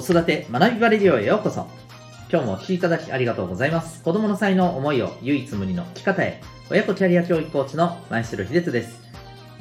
[0.00, 1.66] 子育て学びバレリオへようこそ。
[2.30, 4.00] 今日もお聴きいただきありがとうございます。
[4.04, 6.40] 子供の才能、思いを唯一無二の生き方へ。
[6.70, 9.00] 親子キャリア教育コーチの前城秀人です。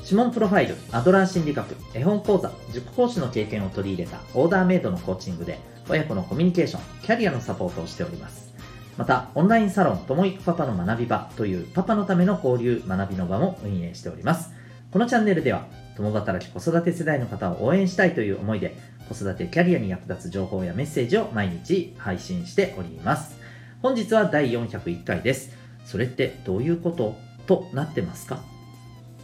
[0.04, 5.58] 指紋プロファイル、アドラー心理学、絵本講座、塾講師の経験を取り入れたオーダーメイドのコーチングで、
[5.90, 8.54] 親子のコミュニケーション、キャリアのサポートをしております。
[8.96, 14.52] また、オンラインサロン、ともいくパパの学び場というパパのための交流、学びの場も運営しております。
[14.92, 15.66] このチャンネルでは、
[15.96, 23.38] 共働き子育て世代の方を応援したいという思いで、子育てキャリアに役立つ情報やメッセージを毎日配信しております。
[23.82, 25.56] 本日は第401回です。
[25.86, 28.42] それってどういうこととなってますか？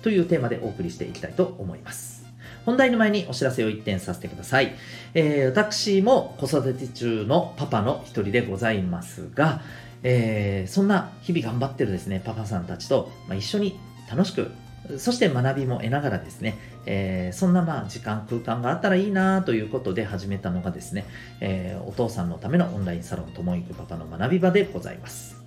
[0.02, 2.26] というテーマでお送りしていきたいと思います。
[2.66, 4.76] 本題の前にお知らせを一点させてください。
[5.14, 9.62] えー、私も子育て中のパパの一人でございますが、
[10.04, 13.78] えー、そんな日々頑張ってるですね、パパさんたちと、まあ、一緒に
[14.10, 14.52] 楽しく
[14.98, 21.06] そして学びも得ながらですね、えー、そんなまあ時間空間があったらいいなということで始めたのがですね、
[21.40, 25.44] えー、お父さんのためのオンラインサロンともいくパパの学び場でございます。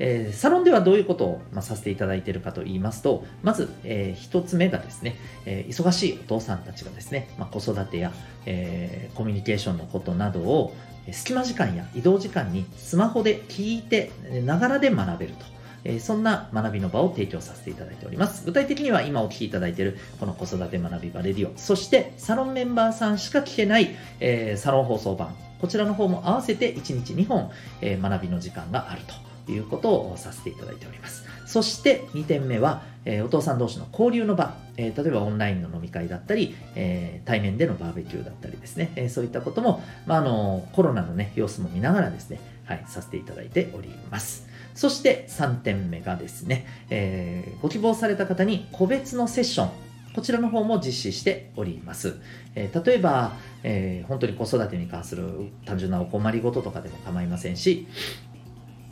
[0.00, 8.12] えー、サロンではどういうことを、まあ、させていただいているかと言いますと、まず、えー、一つ目がですね、えー、忙しいお父さんたちがですね、まあ、子育てや、
[8.46, 10.74] えー、コミュニケーションのことなどを
[11.10, 14.12] 隙間時間や移動時間にスマホで聞いて
[14.44, 15.57] ながらで学べると。
[15.84, 18.44] えそんな学びの場を提供させていただいております。
[18.44, 29.02] 具体的には今お聞きいただいているこの子育て学び場レディオ、そしてサロンメンバーさんしか聞けない、えサロン放送版、こちらの方も合わせて1日2本、え学びの時間がある
[29.46, 31.24] ということをさせていただいております。
[31.46, 44.46] そして2点目は、えお父さん同士の交流の場、え例えばオンラインの飲み会だったり、え対面でのバーベキューだったりですね、えそういったことも、まあ、あのコロナの、ね、様子も見ながらですね、はい、させていただいております。
[44.74, 49.70] そして3点目がですね、えー、ご希望された方に個別のセッション、
[50.14, 52.16] こちらの方も実施しております。
[52.54, 57.88] えー、例えば、えー、本当に子育てに関する単純なお困りごととかでも構いませんし、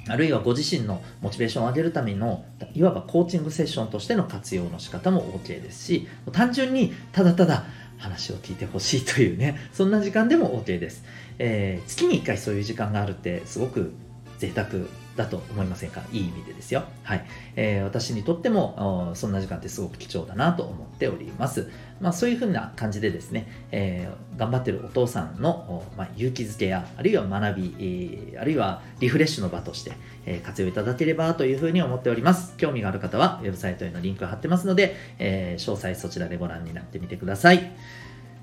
[0.09, 2.45] あるいはご自身のモチベーションを上げるための
[2.75, 7.65] いわばコーチングセッションとしての活用の仕方も OK ですし単純にただただ
[7.99, 11.05] 話を聞いてほしいというねそんな時間でも OK です、
[11.39, 13.93] えー、月に1回そういう時間があるってすごく
[14.39, 14.69] 贅沢
[15.17, 16.03] だと思いませんか？
[16.13, 16.85] いい意味でですよ。
[17.03, 17.25] はい。
[17.57, 21.71] えー、私にとっても、そんな時間ってすごく貴重だなと思っております。
[22.01, 29.93] まあ、そういうふうな感じでですね、えー、頑張ってるお父さんの、まあ、勇気づけや、あるいは学び、えー、あるいはリフレッシュの場として、
[30.27, 32.55] え活用いただければというふうに思っております。
[32.57, 37.73] 興味がある方は、ウェブサイトへのリンクを貼ってますので、え詳細そちらでご覧になってみてください。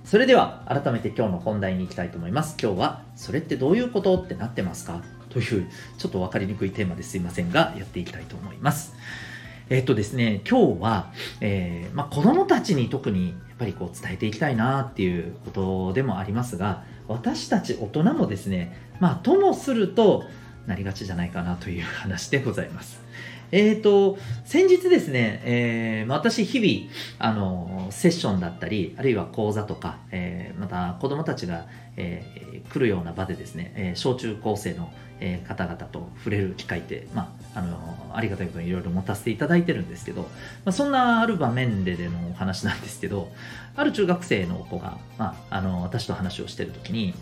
[0.05, 2.57] それでは改めて今日の本題に行きたいと思います。
[2.61, 4.17] 今日はそれってどういうこと？
[4.17, 5.01] ってなってますか？
[5.33, 5.67] という
[5.97, 8.93] ちょっと分かりにくいテーマですいませんがやっていきたいと思います。
[9.69, 20.25] えっとですね、今日は、えーまあ、子供たちに特にやっぱりこう伝えていきたいなっていうことでもありますが私たち大人もですね、まあ、ともすると
[20.67, 23.01] なりがちじゃないかなという話でございます。
[23.53, 40.27] えっ、ー、と、先日ですね、えー、私日々、あの、セッションだったり、あるいは講座とか、えー、また子供たちが、えー、来るような場でですね、えー、小中高生の、えー、方々と触れる機会って、まあ、あの、ありがたいことにいろいろ持たせていただいてるんですけど、ま
[40.65, 43.31] あ、そんなある場面ででのお話なんですけど、
[43.75, 47.13] ある中学生の子が、まあ、あの、私と話をしてるときに、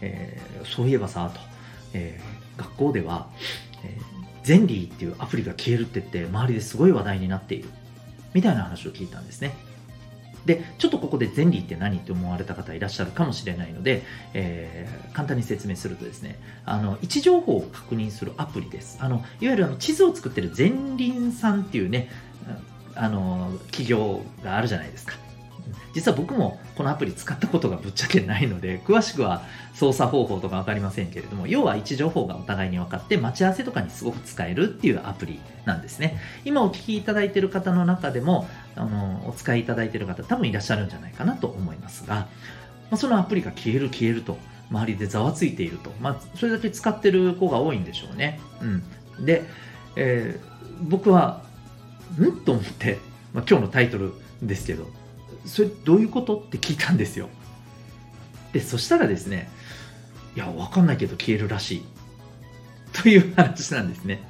[0.00, 1.38] えー、そういえばさ、と、
[1.94, 3.28] えー、学校では、
[3.84, 4.15] えー
[4.46, 7.68] ゼンリーっていうアプリが消えるって言って周りですごい話題になっている。
[8.32, 9.56] みたいな話を聞いたんですね。
[10.44, 14.04] でちょっとここでゼンリーって何って思われた方いらっしゃるかもしれないので、
[14.34, 18.98] えー、簡単に説明するとですねあの位置情報を確認するアプリです。
[19.00, 22.08] あのいわゆるあの地図を作ってるゼンリンさんっていうね
[22.94, 25.25] あの企業があるじゃないですか。
[25.94, 29.42] 実は僕もこのアプリ使ったことがぶっちゃけないので、詳しくは
[29.74, 36.20] 操作方法とか分かりませんけれども、要は位置情報がお互いに分かって、待ち合わせとかにすごく使えるっていうアプリなんですね。
[36.44, 42.28] 今お聞きいただいている方の中でも、あのお使いいただいている方多分いらっしゃるんじゃないかなと思いますが、
[42.90, 44.38] ま、そのアプリが消える消えると、
[44.70, 48.40] 周りでざわついていると、まあ、それだけ使ってる子が多いんでしょうね。
[49.18, 49.44] うん、で、
[49.96, 51.42] えー、僕は、
[52.20, 52.32] ん？
[52.44, 52.98] と思って、
[53.32, 54.12] まあ、今日のタイトル
[54.42, 54.88] ですけど、
[55.46, 56.36] それどういうこと？
[56.36, 57.28] って聞いたんですよ。
[58.52, 59.48] で、そしたらですね、
[60.34, 61.84] いや、わかんないけど消えるらしい。
[62.92, 64.22] という話なんですね。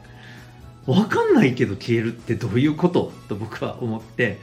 [0.86, 3.12] わかんないけど消えるってどういうこと？
[3.28, 4.38] と僕は思って、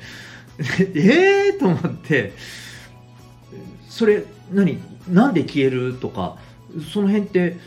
[0.80, 2.34] ええー、と思って、
[3.88, 5.94] それ何、なんで消える？
[5.96, 6.38] とか、
[6.92, 7.58] その辺って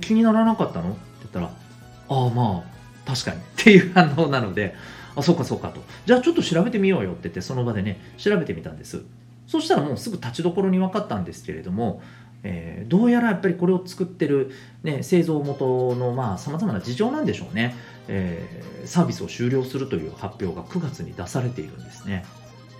[0.00, 0.90] 気にならなかったの？
[0.90, 2.75] って言ったら、ああまあ、
[3.06, 4.74] 確かに っていう反応なので、
[5.14, 5.82] あ、そうかそうかと。
[6.04, 9.02] じゃあちょっと調べてみようよって言って、その場でね、調べてみたんです。
[9.46, 12.02] そしたらもうすぐ立ちどころに分かったんですけれども、
[12.42, 17.74] えー、どうやらやっぱりこれを作ってる、ね、製造元のさまざ、まな事情なんでしょうね、
[18.08, 22.24] えー、サービスを終了するという発表が9月に出されているんですね。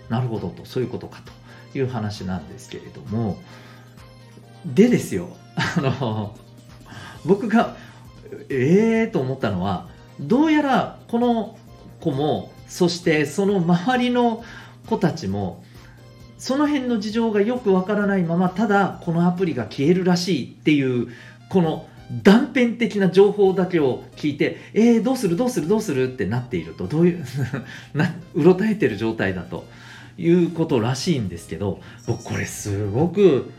[0.09, 1.21] なるほどと、そういうことか
[1.73, 3.41] という話なんですけれども、
[4.65, 6.35] でですよ、あの、
[7.25, 7.75] 僕が、
[8.49, 11.57] ええー、と思ったのは、どうやらこの
[11.99, 14.43] 子も、そしてその周りの
[14.87, 15.63] 子たちも、
[16.37, 21.07] その辺の事情がよくわからないまま、ただこのアプリが消えるらしいっていう、
[21.49, 21.87] この
[22.23, 27.25] 断片的な情報だけを聞いて、えー、どうするどうするどうするってなっていると、どういう
[27.93, 29.65] な、うろたえてる状態だと
[30.17, 33.51] いうことらしいんですけど、僕これすごく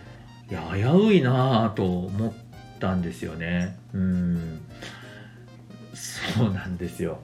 [0.50, 2.32] いや危ういなと思っ
[2.80, 3.76] たんですよね。
[3.92, 4.60] うん。
[5.98, 7.18] そうなんですよ。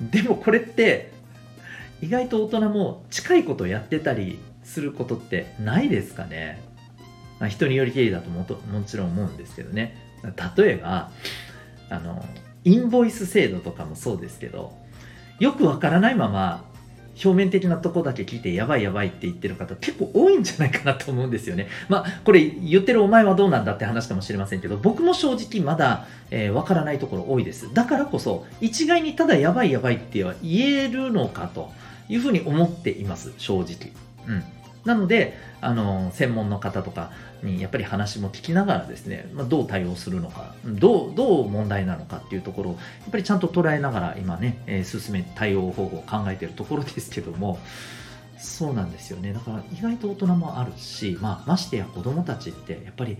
[0.00, 1.12] でもこれって
[2.00, 6.62] 意外と大人も近いことやってたりすることってないですかね、
[7.38, 9.96] まあ、人によりけりだともともちろん思うんですけどね。
[10.56, 11.10] 例えば
[11.90, 12.24] あの
[12.64, 14.72] インボイス制度とかもそうですけど
[15.38, 16.69] よくわからないまま
[17.22, 21.68] 表面的なとこだけ聞いてやばいやばいって言ってる方結構多いんじゃないかなと思うんですよね。
[21.88, 27.72] まあこれ言ってるお前はどうなんだって話かもしれませんけど僕も正直まだえー、からないところ多いです。
[27.74, 31.70] だからこそ一概にただやばいやばいっては言えるのかと
[32.08, 33.92] いうふうに思っています正直。
[34.26, 34.44] うん。
[34.84, 37.10] なので、あの、専門の方とか
[37.42, 42.78] にやっぱり話も聞きながらですね、まあ、どう対応するのか、どう、どう問題なのかっていうところを、や
[43.08, 47.58] っぱりちゃんと捉えながら今ね、えー、進め、対応方法を考えてるところですけども、
[48.38, 49.32] そうなんですよね。
[49.34, 53.18] だから意外と大人もあるし、まあ、ましてや子供たちってやっぱり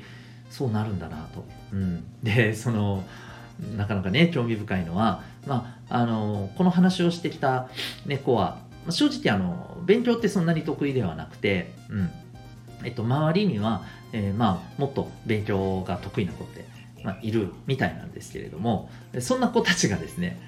[0.50, 1.44] そうなるんだなと。
[1.72, 2.04] うん。
[2.22, 3.04] で、その、
[3.76, 7.68] なかなかね、興味深いのは、まあ、あの、この話をしてきた
[8.06, 12.10] 猫は、正直あの勉強ってそんなに得意ではなくて、うん。
[12.84, 13.82] えっと、周りには、
[14.12, 16.64] えー、まあ、もっと勉強が得意な子って、
[17.04, 18.90] まあ、いるみたいなんですけれども
[19.20, 20.40] そんな子たちがですね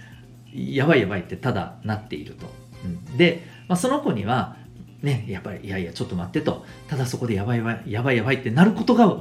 [0.54, 2.46] やばいやばいってただなっていると、
[2.84, 4.56] うん、で、まあ、その子には
[5.02, 6.64] ねやっぱりいやいやちょっと待ってと。
[6.88, 9.16] ただそこでやばいやばいやばいやばいってなることが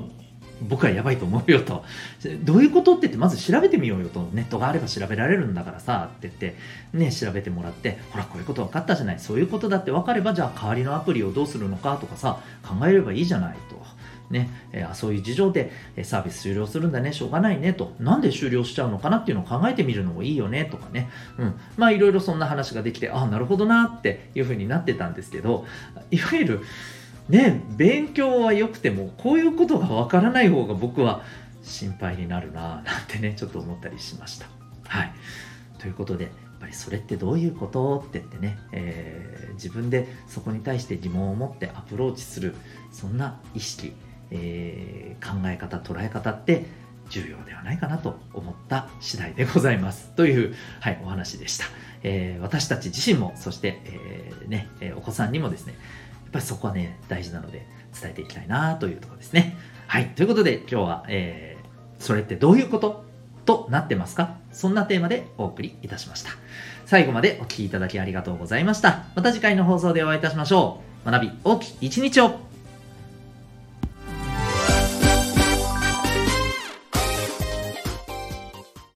[0.62, 1.84] 僕はやばいと思うよと。
[2.44, 4.30] どういうことって言って、まず調べてみようよと。
[4.34, 6.56] ネットがあれば調べられるんだからさ、って言って、
[6.94, 9.20] ね、調べてもらって、ほら、こういうこと分かったじゃない。
[9.20, 13.82] そういうことだって分かれば、じゃあ代わりのアプリをどうするのかとかさ、考えればいいじゃないと。
[14.32, 15.72] ね、えー、そういう事情で
[16.04, 25.66] サービス終了するんだね、しょうがないねと、なんで終了しちゃうのかなっていうのを考えてみるのもいいよねとかね、うん、まあいろいろそんな話ができて、ああ、なるほどなっていうふうになってたんですけど、
[26.10, 26.62] いわゆる、
[27.30, 31.22] ね、勉強は良くてもこういうことがわからない方が僕は
[31.64, 34.48] 心配になるなぁなんてねちょっと思ったりしました。
[34.88, 35.14] はい。
[35.80, 42.56] ということでやっぱりそれってどういうことって言ってね、えー、自分でそこに対して疑問を持ってアプローチする
[42.92, 43.94] そんな意識、
[44.30, 46.66] えー、考え方捉え方って
[47.10, 50.10] 重要ではないかなと思った次第でございます。
[50.16, 51.66] という、はい、お話でした、
[52.04, 55.76] えー、私たち自身もそして、えーね、お子さんにもですね
[56.32, 57.68] っぱりそこはね、大事なので
[58.00, 59.58] 伝えていきたいなというところですね。
[59.88, 60.08] はい。
[60.16, 63.04] ということで今日は、えー、それってどういうこと
[63.46, 64.38] となってますか？
[64.54, 66.32] そんなテーマでお送りいたしました。
[66.86, 69.06] 最後までお聴きいただきありがとうございました。
[69.16, 71.12] また次回の放送でお会いいたしましょう。
[71.12, 72.40] 学び大きい一日を